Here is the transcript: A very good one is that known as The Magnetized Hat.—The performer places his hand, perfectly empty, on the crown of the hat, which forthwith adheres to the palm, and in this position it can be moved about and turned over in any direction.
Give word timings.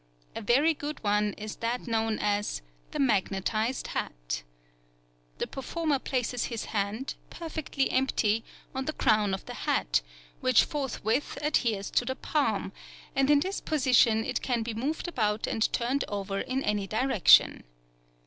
A 0.35 0.41
very 0.41 0.73
good 0.73 0.99
one 1.03 1.33
is 1.33 1.57
that 1.57 1.85
known 1.85 2.17
as 2.17 2.63
The 2.89 2.97
Magnetized 2.97 3.85
Hat.—The 3.85 5.45
performer 5.45 5.99
places 5.99 6.45
his 6.45 6.65
hand, 6.73 7.13
perfectly 7.29 7.91
empty, 7.91 8.43
on 8.73 8.85
the 8.85 8.93
crown 8.93 9.31
of 9.31 9.45
the 9.45 9.53
hat, 9.53 10.01
which 10.39 10.63
forthwith 10.63 11.37
adheres 11.43 11.91
to 11.91 12.03
the 12.03 12.15
palm, 12.15 12.73
and 13.15 13.29
in 13.29 13.41
this 13.41 13.61
position 13.61 14.25
it 14.25 14.41
can 14.41 14.63
be 14.63 14.73
moved 14.73 15.07
about 15.07 15.45
and 15.45 15.71
turned 15.71 16.03
over 16.07 16.39
in 16.39 16.63
any 16.63 16.87
direction. 16.87 17.63